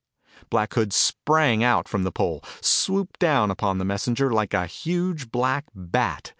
Black 0.49 0.73
Hood 0.73 0.93
sprang 0.93 1.63
out 1.63 1.87
from 1.87 2.01
the 2.05 2.11
pole, 2.11 2.43
swooped 2.59 3.19
down 3.19 3.51
upon 3.51 3.77
the 3.77 3.85
messenger 3.85 4.33
like 4.33 4.51
a 4.55 4.65
huge 4.65 5.29
black 5.31 5.65
bat. 5.75 6.27